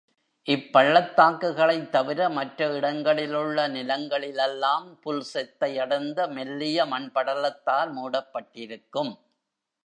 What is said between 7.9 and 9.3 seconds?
மூடப்பட்டிருக்கும்.